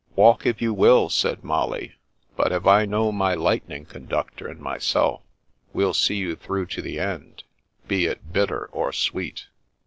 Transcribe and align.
"Walk, 0.15 0.47
if 0.47 0.63
you 0.63 0.73
will," 0.73 1.09
said 1.09 1.43
Molly; 1.43 1.93
"but 2.35 2.51
if 2.51 2.65
I 2.65 2.85
know 2.87 3.11
my 3.11 3.35
Lightning 3.35 3.85
Conductor 3.85 4.47
and 4.47 4.59
myself, 4.59 5.21
we'll 5.73 5.93
see 5.93 6.15
you 6.17 6.35
through 6.35 6.65
to 6.73 6.81
the 6.81 6.99
end, 6.99 7.43
be 7.87 8.07
it 8.07 8.33
bitter 8.33 8.65
or 8.71 8.91
sweet." 8.93 9.45